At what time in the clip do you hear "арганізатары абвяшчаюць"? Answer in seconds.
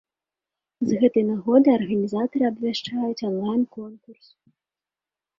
1.79-3.25